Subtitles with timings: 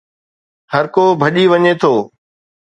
[0.73, 1.93] هرڪو ڀڄي وڃي ٿو